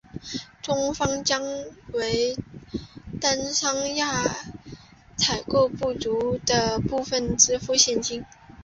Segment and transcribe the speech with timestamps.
[0.63, 1.43] 中方将
[1.93, 2.43] 为从
[3.21, 4.23] 坦桑尼亚
[5.15, 8.25] 采购的不足额部分支付现金。